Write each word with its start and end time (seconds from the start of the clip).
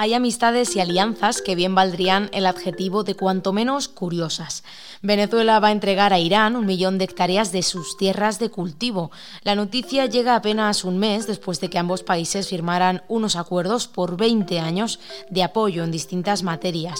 hay 0.00 0.14
amistades 0.14 0.76
y 0.76 0.80
alianzas 0.80 1.42
que 1.42 1.54
bien 1.54 1.74
valdrían 1.74 2.30
el 2.32 2.46
adjetivo 2.46 3.04
de 3.04 3.16
cuanto 3.16 3.52
menos 3.52 3.86
curiosas. 3.86 4.64
Venezuela 5.02 5.60
va 5.60 5.68
a 5.68 5.72
entregar 5.72 6.14
a 6.14 6.18
Irán 6.18 6.56
un 6.56 6.64
millón 6.64 6.96
de 6.96 7.04
hectáreas 7.04 7.52
de 7.52 7.62
sus 7.62 7.98
tierras 7.98 8.38
de 8.38 8.48
cultivo. 8.48 9.10
La 9.42 9.54
noticia 9.54 10.06
llega 10.06 10.36
apenas 10.36 10.84
un 10.84 10.96
mes 10.96 11.26
después 11.26 11.60
de 11.60 11.68
que 11.68 11.76
ambos 11.76 12.02
países 12.02 12.48
firmaran 12.48 13.02
unos 13.08 13.36
acuerdos 13.36 13.88
por 13.88 14.16
20 14.16 14.58
años 14.58 15.00
de 15.28 15.42
apoyo 15.42 15.84
en 15.84 15.90
distintas 15.90 16.42
materias. 16.42 16.98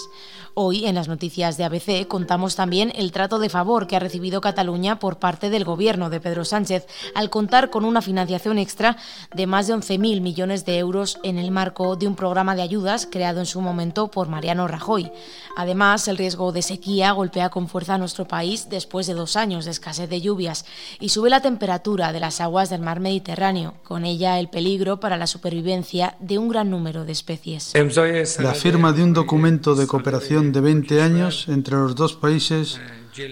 Hoy, 0.54 0.86
en 0.86 0.96
las 0.96 1.06
noticias 1.06 1.56
de 1.56 1.64
ABC, 1.64 2.08
contamos 2.08 2.56
también 2.56 2.92
el 2.96 3.12
trato 3.12 3.38
de 3.38 3.48
favor 3.48 3.86
que 3.86 3.96
ha 3.96 4.00
recibido 4.00 4.40
Cataluña 4.40 4.98
por 4.98 5.18
parte 5.18 5.48
del 5.48 5.64
gobierno 5.64 6.10
de 6.10 6.20
Pedro 6.20 6.44
Sánchez 6.44 6.86
al 7.14 7.30
contar 7.30 7.70
con 7.70 7.84
una 7.84 8.02
financiación 8.02 8.58
extra 8.58 8.96
de 9.34 9.46
más 9.46 9.68
de 9.68 9.74
11.000 9.74 10.20
millones 10.20 10.64
de 10.64 10.78
euros 10.78 11.18
en 11.22 11.38
el 11.38 11.50
marco 11.52 11.94
de 11.94 12.08
un 12.08 12.16
programa 12.16 12.56
de 12.56 12.62
ayudas 12.62 13.06
creado 13.10 13.41
en 13.41 13.46
su 13.46 13.60
momento 13.60 14.10
por 14.10 14.28
Mariano 14.28 14.66
Rajoy. 14.66 15.12
Además, 15.56 16.08
el 16.08 16.18
riesgo 16.18 16.50
de 16.52 16.62
sequía 16.62 17.12
golpea 17.12 17.50
con 17.50 17.69
fuerza 17.69 17.94
a 17.94 17.98
nuestro 17.98 18.27
país 18.27 18.69
después 18.69 19.06
de 19.06 19.14
dos 19.14 19.36
años 19.36 19.64
de 19.64 19.70
escasez 19.70 20.10
de 20.10 20.20
lluvias 20.20 20.64
y 20.98 21.10
sube 21.10 21.30
la 21.30 21.42
temperatura 21.42 22.12
de 22.12 22.20
las 22.20 22.41
aguas 22.41 22.70
del 22.70 22.80
mar 22.80 22.98
Mediterráneo, 22.98 23.74
con 23.84 24.05
ella 24.05 24.38
el 24.41 24.48
peligro 24.48 24.98
para 24.98 25.16
la 25.16 25.27
supervivencia 25.27 26.16
de 26.19 26.38
un 26.38 26.48
gran 26.48 26.70
número 26.70 27.05
de 27.05 27.12
especies. 27.12 27.72
La 28.41 28.55
firma 28.55 28.92
de 28.92 29.02
un 29.02 29.12
documento 29.12 29.74
de 29.74 29.86
cooperación 29.86 30.39
de 30.40 30.60
20 30.60 31.02
años 31.02 31.46
entre 31.48 31.76
los 31.76 31.94
dos 31.94 32.14
países 32.14 32.80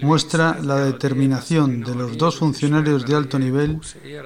muestra 0.02 0.58
la 0.62 0.76
determinación 0.76 1.82
de 1.82 1.94
los 1.94 2.18
dos 2.18 2.36
funcionarios 2.36 3.06
de 3.06 3.14
alto 3.14 3.38
nivel 3.38 3.80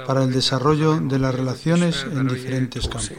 para 0.07 0.23
el 0.23 0.33
desarrollo 0.33 0.99
de 1.01 1.19
las 1.19 1.35
relaciones 1.35 2.05
en 2.05 2.29
diferentes 2.29 2.89
campos. 2.89 3.13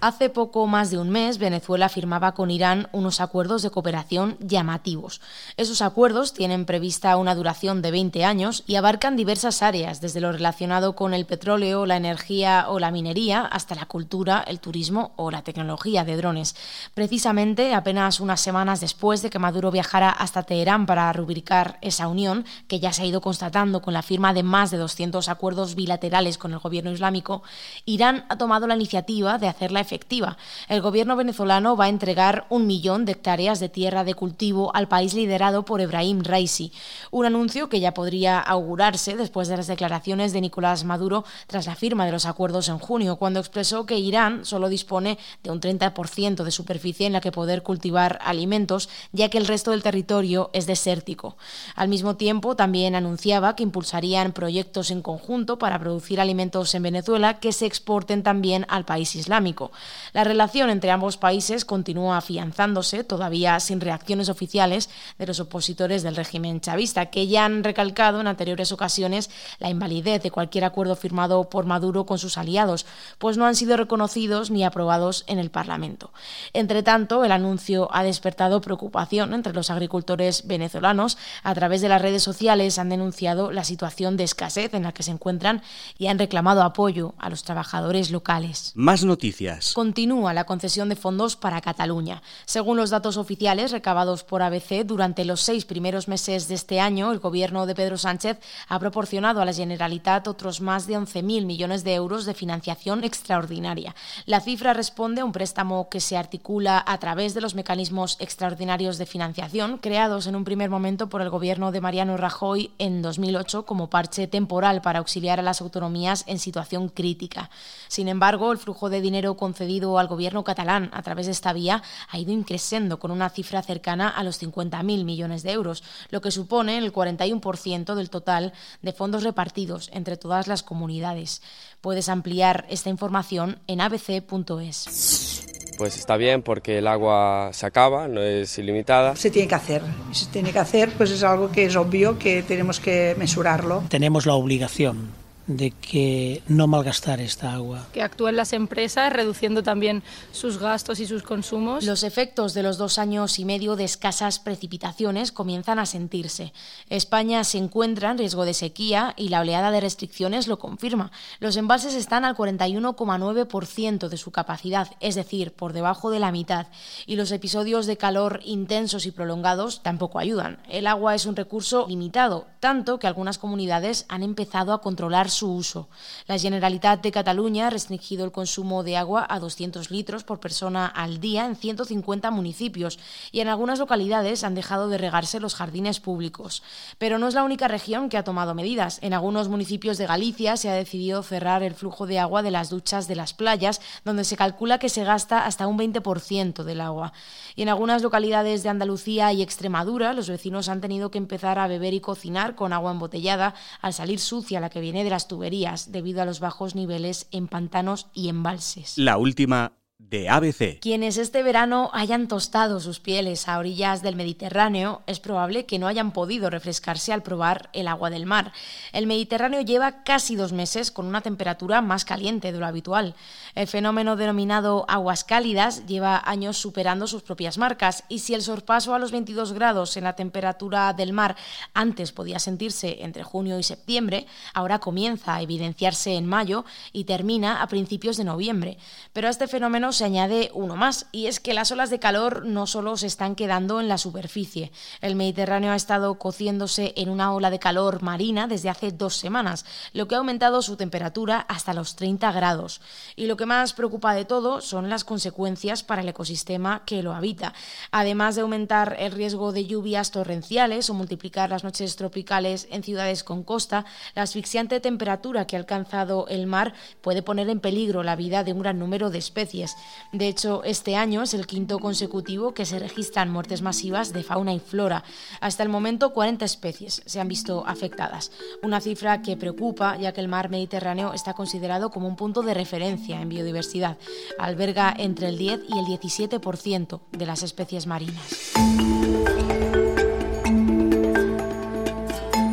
Hace 0.00 0.30
poco 0.30 0.66
más 0.66 0.90
de 0.90 0.98
un 0.98 1.10
mes, 1.10 1.38
Venezuela 1.38 1.88
firmaba 1.88 2.32
con 2.32 2.50
Irán 2.50 2.88
unos 2.92 3.20
acuerdos 3.20 3.62
de 3.62 3.70
cooperación 3.70 4.36
llamativos. 4.40 5.20
Esos 5.56 5.82
acuerdos 5.82 6.32
tienen 6.32 6.64
prevista 6.64 7.16
una 7.16 7.34
duración 7.34 7.82
de 7.82 7.90
20 7.90 8.24
años 8.24 8.64
y 8.66 8.76
abarcan 8.76 9.16
diversas 9.16 9.62
áreas, 9.62 10.00
desde 10.00 10.20
lo 10.20 10.32
relacionado 10.32 10.94
con 10.94 11.14
el 11.14 11.26
petróleo, 11.26 11.86
la 11.86 11.96
energía 11.96 12.66
o 12.68 12.78
la 12.78 12.90
minería, 12.90 13.42
hasta 13.42 13.74
la 13.74 13.86
cultura, 13.86 14.44
el 14.46 14.60
turismo 14.60 15.12
o 15.16 15.30
la 15.30 15.42
tecnología 15.42 16.04
de 16.04 16.16
drones. 16.16 16.56
Precisamente, 16.94 17.74
apenas 17.74 18.20
unas 18.20 18.40
semanas 18.40 18.80
después 18.80 19.22
de 19.22 19.30
que 19.30 19.38
Maduro 19.38 19.70
viajara 19.70 20.10
hasta 20.10 20.42
Teherán 20.46 20.86
para 20.86 21.12
rubricar 21.12 21.78
esa 21.82 22.08
unión, 22.08 22.44
que 22.68 22.80
ya 22.80 22.92
se 22.92 23.02
ha 23.02 23.06
ido 23.06 23.20
constatando 23.20 23.82
con 23.82 23.94
la 23.94 24.02
firma 24.02 24.32
de 24.32 24.42
más 24.42 24.70
de 24.70 24.78
200 24.78 25.28
acuerdos 25.28 25.74
bilaterales 25.74 26.38
con 26.38 26.52
el 26.52 26.58
gobierno 26.58 26.90
islámico, 26.90 27.42
Irán 27.84 28.24
ha 28.28 28.38
tomado 28.38 28.66
la 28.66 28.74
iniciativa 28.74 29.38
de 29.38 29.48
hacerla 29.48 29.80
efectiva. 29.80 30.36
El 30.68 30.80
gobierno 30.80 31.16
venezolano 31.16 31.76
va 31.76 31.86
a 31.86 31.88
entregar 31.88 32.46
un 32.48 32.66
millón 32.66 33.04
de 33.04 33.12
hectáreas 33.12 33.60
de 33.60 33.68
tierra 33.68 34.04
de 34.04 34.14
cultivo 34.14 34.74
al 34.74 34.88
país 34.88 35.14
liderado 35.14 35.64
por 35.64 35.80
Ebrahim 35.80 36.22
Raisi, 36.22 36.72
un 37.10 37.26
anuncio 37.26 37.68
que 37.68 37.80
ya 37.80 37.94
podría 37.94 38.40
augurarse 38.40 39.16
después 39.16 39.48
de 39.48 39.56
las 39.56 39.66
declaraciones 39.66 40.32
de 40.32 40.40
Nicolás 40.40 40.84
Maduro 40.84 41.24
tras 41.46 41.66
la 41.66 41.74
firma 41.74 42.06
de 42.06 42.12
los 42.12 42.26
acuerdos 42.26 42.68
en 42.68 42.78
junio, 42.78 43.16
cuando 43.16 43.40
expresó 43.40 43.86
que 43.86 43.98
Irán 43.98 44.44
solo 44.44 44.68
dispone 44.68 45.18
de 45.42 45.50
un 45.50 45.60
30% 45.60 46.44
de 46.44 46.50
superficie 46.50 47.06
en 47.06 47.12
la 47.12 47.20
que 47.20 47.32
poder 47.32 47.62
cultivar 47.62 48.18
alimentos, 48.24 48.88
ya 49.12 49.28
que 49.28 49.38
el 49.38 49.46
resto 49.46 49.70
del 49.70 49.82
territorio 49.82 50.25
es 50.52 50.66
desértico. 50.66 51.36
Al 51.74 51.88
mismo 51.88 52.16
tiempo, 52.16 52.56
también 52.56 52.94
anunciaba 52.94 53.54
que 53.54 53.62
impulsarían 53.62 54.32
proyectos 54.32 54.90
en 54.90 55.02
conjunto 55.02 55.58
para 55.58 55.78
producir 55.78 56.20
alimentos 56.20 56.74
en 56.74 56.82
Venezuela 56.82 57.38
que 57.38 57.52
se 57.52 57.66
exporten 57.66 58.22
también 58.22 58.66
al 58.68 58.84
país 58.84 59.14
islámico. 59.14 59.70
La 60.12 60.24
relación 60.24 60.70
entre 60.70 60.90
ambos 60.90 61.16
países 61.16 61.64
continúa 61.64 62.18
afianzándose, 62.18 63.04
todavía 63.04 63.60
sin 63.60 63.80
reacciones 63.80 64.28
oficiales 64.28 64.90
de 65.18 65.26
los 65.26 65.40
opositores 65.40 66.02
del 66.02 66.16
régimen 66.16 66.60
chavista, 66.60 67.06
que 67.06 67.26
ya 67.26 67.44
han 67.44 67.62
recalcado 67.62 68.20
en 68.20 68.26
anteriores 68.26 68.72
ocasiones 68.72 69.30
la 69.58 69.70
invalidez 69.70 70.22
de 70.22 70.30
cualquier 70.30 70.64
acuerdo 70.64 70.96
firmado 70.96 71.48
por 71.48 71.66
Maduro 71.66 72.06
con 72.06 72.18
sus 72.18 72.38
aliados, 72.38 72.86
pues 73.18 73.36
no 73.36 73.46
han 73.46 73.54
sido 73.54 73.76
reconocidos 73.76 74.50
ni 74.50 74.64
aprobados 74.64 75.24
en 75.26 75.38
el 75.38 75.50
Parlamento. 75.50 76.10
Entre 76.52 76.82
tanto, 76.82 77.24
el 77.24 77.32
anuncio 77.32 77.88
ha 77.92 78.02
despertado 78.02 78.60
preocupación 78.60 79.34
entre 79.34 79.52
los 79.52 79.70
agricultores 79.70 80.15
venezolanos 80.16 81.18
a 81.42 81.54
través 81.54 81.80
de 81.80 81.88
las 81.88 82.02
redes 82.02 82.22
sociales 82.22 82.78
han 82.78 82.88
denunciado 82.88 83.50
la 83.52 83.64
situación 83.64 84.16
de 84.16 84.24
escasez 84.24 84.74
en 84.74 84.82
la 84.82 84.92
que 84.92 85.02
se 85.02 85.10
encuentran 85.10 85.62
y 85.98 86.06
han 86.08 86.18
reclamado 86.18 86.62
apoyo 86.62 87.14
a 87.18 87.30
los 87.30 87.42
trabajadores 87.42 88.10
locales. 88.10 88.72
Más 88.74 89.04
noticias. 89.04 89.72
Continúa 89.72 90.34
la 90.34 90.44
concesión 90.44 90.88
de 90.88 90.96
fondos 90.96 91.36
para 91.36 91.60
Cataluña. 91.60 92.22
Según 92.44 92.76
los 92.76 92.90
datos 92.90 93.16
oficiales 93.16 93.72
recabados 93.72 94.24
por 94.24 94.42
ABC, 94.42 94.84
durante 94.84 95.24
los 95.24 95.40
seis 95.40 95.64
primeros 95.64 96.08
meses 96.08 96.48
de 96.48 96.54
este 96.54 96.80
año, 96.80 97.12
el 97.12 97.18
gobierno 97.18 97.66
de 97.66 97.74
Pedro 97.74 97.98
Sánchez 97.98 98.38
ha 98.68 98.78
proporcionado 98.78 99.40
a 99.40 99.44
la 99.44 99.52
Generalitat 99.52 100.28
otros 100.28 100.60
más 100.60 100.86
de 100.86 100.98
11.000 100.98 101.44
millones 101.44 101.84
de 101.84 101.94
euros 101.94 102.24
de 102.24 102.34
financiación 102.34 103.04
extraordinaria. 103.04 103.94
La 104.24 104.40
cifra 104.40 104.72
responde 104.72 105.20
a 105.20 105.24
un 105.24 105.32
préstamo 105.32 105.88
que 105.88 106.00
se 106.00 106.16
articula 106.16 106.82
a 106.86 106.98
través 106.98 107.34
de 107.34 107.40
los 107.40 107.54
mecanismos 107.54 108.16
extraordinarios 108.20 108.98
de 108.98 109.06
financiación 109.06 109.78
creados 109.78 110.05
en 110.06 110.36
un 110.36 110.44
primer 110.44 110.70
momento 110.70 111.08
por 111.08 111.20
el 111.20 111.30
gobierno 111.30 111.72
de 111.72 111.80
Mariano 111.80 112.16
Rajoy 112.16 112.70
en 112.78 113.02
2008 113.02 113.66
como 113.66 113.90
parche 113.90 114.28
temporal 114.28 114.80
para 114.80 115.00
auxiliar 115.00 115.40
a 115.40 115.42
las 115.42 115.60
autonomías 115.60 116.22
en 116.28 116.38
situación 116.38 116.88
crítica. 116.88 117.50
Sin 117.88 118.06
embargo, 118.06 118.52
el 118.52 118.58
flujo 118.58 118.88
de 118.88 119.00
dinero 119.00 119.36
concedido 119.36 119.98
al 119.98 120.06
gobierno 120.06 120.44
catalán 120.44 120.90
a 120.92 121.02
través 121.02 121.26
de 121.26 121.32
esta 121.32 121.52
vía 121.52 121.82
ha 122.08 122.18
ido 122.20 122.30
increciendo 122.30 123.00
con 123.00 123.10
una 123.10 123.30
cifra 123.30 123.62
cercana 123.62 124.08
a 124.08 124.22
los 124.22 124.40
50.000 124.40 125.04
millones 125.04 125.42
de 125.42 125.50
euros, 125.50 125.82
lo 126.10 126.20
que 126.20 126.30
supone 126.30 126.78
el 126.78 126.92
41% 126.92 127.96
del 127.96 128.08
total 128.08 128.52
de 128.82 128.92
fondos 128.92 129.24
repartidos 129.24 129.90
entre 129.92 130.16
todas 130.16 130.46
las 130.46 130.62
comunidades. 130.62 131.42
Puedes 131.80 132.08
ampliar 132.08 132.64
esta 132.68 132.90
información 132.90 133.58
en 133.66 133.80
abc.es 133.80 135.55
pues 135.76 135.96
está 135.96 136.16
bien 136.16 136.42
porque 136.42 136.78
el 136.78 136.86
agua 136.86 137.50
se 137.52 137.66
acaba, 137.66 138.08
no 138.08 138.22
es 138.22 138.58
ilimitada. 138.58 139.16
Se 139.16 139.30
tiene 139.30 139.48
que 139.48 139.54
hacer, 139.54 139.82
se 140.12 140.26
tiene 140.26 140.52
que 140.52 140.58
hacer, 140.58 140.90
pues 140.96 141.10
es 141.10 141.22
algo 141.22 141.50
que 141.50 141.66
es 141.66 141.76
obvio 141.76 142.18
que 142.18 142.42
tenemos 142.42 142.80
que 142.80 143.14
mesurarlo. 143.18 143.84
Tenemos 143.88 144.26
la 144.26 144.34
obligación 144.34 145.25
de 145.46 145.70
que 145.70 146.42
no 146.48 146.66
malgastar 146.66 147.20
esta 147.20 147.52
agua. 147.52 147.86
Que 147.92 148.02
actúen 148.02 148.36
las 148.36 148.52
empresas 148.52 149.12
reduciendo 149.12 149.62
también 149.62 150.02
sus 150.32 150.58
gastos 150.58 151.00
y 151.00 151.06
sus 151.06 151.22
consumos. 151.22 151.84
Los 151.84 152.02
efectos 152.02 152.54
de 152.54 152.62
los 152.62 152.78
dos 152.78 152.98
años 152.98 153.38
y 153.38 153.44
medio 153.44 153.76
de 153.76 153.84
escasas 153.84 154.38
precipitaciones 154.38 155.32
comienzan 155.32 155.78
a 155.78 155.86
sentirse. 155.86 156.52
España 156.88 157.44
se 157.44 157.58
encuentra 157.58 158.10
en 158.10 158.18
riesgo 158.18 158.44
de 158.44 158.54
sequía 158.54 159.14
y 159.16 159.28
la 159.28 159.40
oleada 159.40 159.70
de 159.70 159.80
restricciones 159.80 160.48
lo 160.48 160.58
confirma. 160.58 161.12
Los 161.38 161.56
embalses 161.56 161.94
están 161.94 162.24
al 162.24 162.36
41,9% 162.36 164.08
de 164.08 164.16
su 164.16 164.30
capacidad, 164.30 164.90
es 165.00 165.14
decir, 165.14 165.52
por 165.52 165.72
debajo 165.72 166.10
de 166.10 166.18
la 166.18 166.32
mitad, 166.32 166.66
y 167.06 167.16
los 167.16 167.30
episodios 167.30 167.86
de 167.86 167.96
calor 167.96 168.40
intensos 168.44 169.06
y 169.06 169.12
prolongados 169.12 169.82
tampoco 169.82 170.18
ayudan. 170.18 170.58
El 170.68 170.86
agua 170.86 171.14
es 171.14 171.26
un 171.26 171.36
recurso 171.36 171.86
limitado, 171.88 172.46
tanto 172.60 172.98
que 172.98 173.06
algunas 173.06 173.38
comunidades 173.38 174.06
han 174.08 174.22
empezado 174.22 174.72
a 174.72 174.80
controlar 174.80 175.30
su 175.36 175.52
uso. 175.52 175.88
La 176.26 176.38
Generalitat 176.38 177.02
de 177.02 177.12
Cataluña 177.12 177.66
ha 177.66 177.70
restringido 177.70 178.24
el 178.24 178.32
consumo 178.32 178.82
de 178.82 178.96
agua 178.96 179.26
a 179.28 179.38
200 179.38 179.90
litros 179.90 180.24
por 180.24 180.40
persona 180.40 180.86
al 180.86 181.20
día 181.20 181.46
en 181.46 181.56
150 181.56 182.30
municipios 182.30 182.98
y 183.32 183.40
en 183.40 183.48
algunas 183.48 183.78
localidades 183.78 184.44
han 184.44 184.54
dejado 184.54 184.88
de 184.88 184.98
regarse 184.98 185.40
los 185.40 185.54
jardines 185.54 186.00
públicos. 186.00 186.62
Pero 186.98 187.18
no 187.18 187.28
es 187.28 187.34
la 187.34 187.44
única 187.44 187.68
región 187.68 188.08
que 188.08 188.16
ha 188.16 188.24
tomado 188.24 188.54
medidas. 188.54 188.98
En 189.02 189.14
algunos 189.14 189.48
municipios 189.48 189.98
de 189.98 190.06
Galicia 190.06 190.56
se 190.56 190.70
ha 190.70 190.74
decidido 190.74 191.22
cerrar 191.22 191.62
el 191.62 191.74
flujo 191.74 192.06
de 192.06 192.18
agua 192.18 192.42
de 192.42 192.50
las 192.50 192.70
duchas 192.70 193.08
de 193.08 193.16
las 193.16 193.34
playas, 193.34 193.80
donde 194.04 194.24
se 194.24 194.36
calcula 194.36 194.78
que 194.78 194.88
se 194.88 195.04
gasta 195.04 195.46
hasta 195.46 195.66
un 195.66 195.78
20% 195.78 196.64
del 196.64 196.80
agua. 196.80 197.12
Y 197.54 197.62
en 197.62 197.68
algunas 197.68 198.02
localidades 198.02 198.62
de 198.62 198.68
Andalucía 198.68 199.32
y 199.32 199.42
Extremadura, 199.42 200.12
los 200.12 200.28
vecinos 200.28 200.68
han 200.68 200.80
tenido 200.80 201.10
que 201.10 201.18
empezar 201.18 201.58
a 201.58 201.68
beber 201.68 201.94
y 201.94 202.00
cocinar 202.00 202.54
con 202.54 202.72
agua 202.72 202.92
embotellada 202.92 203.54
al 203.80 203.92
salir 203.92 204.20
sucia 204.20 204.60
la 204.60 204.70
que 204.70 204.80
viene 204.80 205.04
de 205.04 205.10
las 205.10 205.25
tuberías 205.28 205.92
debido 205.92 206.22
a 206.22 206.24
los 206.24 206.40
bajos 206.40 206.74
niveles 206.74 207.28
en 207.30 207.48
pantanos 207.48 208.08
y 208.12 208.28
embalses. 208.28 208.96
La 208.96 209.16
última 209.18 209.72
de 209.98 210.28
ABC. 210.28 210.78
Quienes 210.80 211.16
este 211.16 211.42
verano 211.42 211.90
hayan 211.94 212.28
tostado 212.28 212.80
sus 212.80 213.00
pieles 213.00 213.48
a 213.48 213.58
orillas 213.58 214.02
del 214.02 214.14
Mediterráneo, 214.14 215.02
es 215.06 215.20
probable 215.20 215.64
que 215.64 215.78
no 215.78 215.88
hayan 215.88 216.12
podido 216.12 216.50
refrescarse 216.50 217.12
al 217.12 217.22
probar 217.22 217.70
el 217.72 217.88
agua 217.88 218.10
del 218.10 218.26
mar. 218.26 218.52
El 218.92 219.06
Mediterráneo 219.06 219.62
lleva 219.62 220.04
casi 220.04 220.36
dos 220.36 220.52
meses 220.52 220.90
con 220.90 221.06
una 221.06 221.22
temperatura 221.22 221.80
más 221.80 222.04
caliente 222.04 222.52
de 222.52 222.58
lo 222.58 222.66
habitual. 222.66 223.14
El 223.54 223.66
fenómeno 223.66 224.16
denominado 224.16 224.84
aguas 224.86 225.24
cálidas 225.24 225.86
lleva 225.86 226.22
años 226.24 226.58
superando 226.58 227.06
sus 227.06 227.22
propias 227.22 227.56
marcas 227.56 228.04
y 228.08 228.18
si 228.18 228.34
el 228.34 228.42
sorpaso 228.42 228.94
a 228.94 228.98
los 228.98 229.12
22 229.12 229.54
grados 229.54 229.96
en 229.96 230.04
la 230.04 230.14
temperatura 230.14 230.92
del 230.92 231.14
mar 231.14 231.36
antes 231.72 232.12
podía 232.12 232.38
sentirse 232.38 233.02
entre 233.02 233.24
junio 233.24 233.58
y 233.58 233.62
septiembre, 233.62 234.26
ahora 234.52 234.78
comienza 234.78 235.34
a 235.34 235.42
evidenciarse 235.42 236.14
en 236.14 236.26
mayo 236.26 236.64
y 236.92 237.04
termina 237.04 237.62
a 237.62 237.66
principios 237.66 238.18
de 238.18 238.24
noviembre. 238.24 238.78
Pero 239.12 239.28
este 239.28 239.48
fenómeno 239.48 239.85
se 239.92 240.04
añade 240.04 240.50
uno 240.54 240.76
más, 240.76 241.06
y 241.12 241.26
es 241.26 241.40
que 241.40 241.54
las 241.54 241.70
olas 241.70 241.90
de 241.90 241.98
calor 241.98 242.46
no 242.46 242.66
solo 242.66 242.96
se 242.96 243.06
están 243.06 243.34
quedando 243.34 243.80
en 243.80 243.88
la 243.88 243.98
superficie. 243.98 244.72
El 245.00 245.16
Mediterráneo 245.16 245.72
ha 245.72 245.76
estado 245.76 246.18
cociéndose 246.18 246.92
en 246.96 247.08
una 247.08 247.32
ola 247.32 247.50
de 247.50 247.58
calor 247.58 248.02
marina 248.02 248.46
desde 248.46 248.68
hace 248.68 248.92
dos 248.92 249.16
semanas, 249.16 249.64
lo 249.92 250.08
que 250.08 250.14
ha 250.14 250.18
aumentado 250.18 250.62
su 250.62 250.76
temperatura 250.76 251.40
hasta 251.48 251.74
los 251.74 251.96
30 251.96 252.32
grados. 252.32 252.80
Y 253.16 253.26
lo 253.26 253.36
que 253.36 253.46
más 253.46 253.72
preocupa 253.72 254.14
de 254.14 254.24
todo 254.24 254.60
son 254.60 254.88
las 254.88 255.04
consecuencias 255.04 255.82
para 255.82 256.02
el 256.02 256.08
ecosistema 256.08 256.82
que 256.84 257.02
lo 257.02 257.14
habita. 257.14 257.54
Además 257.90 258.34
de 258.34 258.42
aumentar 258.42 258.96
el 258.98 259.12
riesgo 259.12 259.52
de 259.52 259.66
lluvias 259.66 260.10
torrenciales 260.10 260.90
o 260.90 260.94
multiplicar 260.94 261.50
las 261.50 261.64
noches 261.64 261.96
tropicales 261.96 262.68
en 262.70 262.82
ciudades 262.82 263.24
con 263.24 263.42
costa, 263.42 263.84
la 264.14 264.22
asfixiante 264.22 264.80
temperatura 264.80 265.46
que 265.46 265.56
ha 265.56 265.58
alcanzado 265.58 266.26
el 266.28 266.46
mar 266.46 266.74
puede 267.00 267.22
poner 267.22 267.48
en 267.50 267.60
peligro 267.60 268.02
la 268.02 268.16
vida 268.16 268.44
de 268.44 268.52
un 268.52 268.60
gran 268.60 268.78
número 268.78 269.10
de 269.10 269.18
especies. 269.18 269.75
De 270.12 270.28
hecho, 270.28 270.62
este 270.64 270.96
año 270.96 271.22
es 271.22 271.34
el 271.34 271.46
quinto 271.46 271.78
consecutivo 271.78 272.54
que 272.54 272.64
se 272.64 272.78
registran 272.78 273.30
muertes 273.30 273.62
masivas 273.62 274.12
de 274.12 274.22
fauna 274.22 274.54
y 274.54 274.60
flora. 274.60 275.04
Hasta 275.40 275.62
el 275.62 275.68
momento, 275.68 276.12
40 276.12 276.44
especies 276.44 277.02
se 277.04 277.20
han 277.20 277.28
visto 277.28 277.64
afectadas, 277.66 278.32
una 278.62 278.80
cifra 278.80 279.22
que 279.22 279.36
preocupa 279.36 279.96
ya 279.96 280.12
que 280.12 280.20
el 280.20 280.28
mar 280.28 280.50
Mediterráneo 280.50 281.12
está 281.12 281.34
considerado 281.34 281.90
como 281.90 282.08
un 282.08 282.16
punto 282.16 282.42
de 282.42 282.54
referencia 282.54 283.20
en 283.20 283.28
biodiversidad. 283.28 283.98
Alberga 284.38 284.94
entre 284.96 285.28
el 285.28 285.38
10 285.38 285.60
y 285.68 285.78
el 285.78 285.84
17% 285.86 287.00
de 287.12 287.26
las 287.26 287.42
especies 287.42 287.86
marinas. 287.86 288.52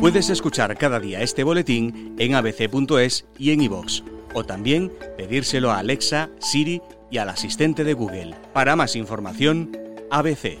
Puedes 0.00 0.28
escuchar 0.28 0.76
cada 0.76 1.00
día 1.00 1.22
este 1.22 1.44
boletín 1.44 2.14
en 2.18 2.34
abc.es 2.34 3.24
y 3.38 3.52
en 3.52 3.70
o 4.34 4.44
también 4.44 4.92
pedírselo 5.16 5.70
a 5.70 5.78
Alexa, 5.78 6.28
Siri 6.40 6.82
y 7.14 7.18
al 7.18 7.28
asistente 7.28 7.84
de 7.84 7.94
Google. 7.94 8.34
Para 8.52 8.74
más 8.74 8.96
información, 8.96 9.70
ABC. 10.10 10.58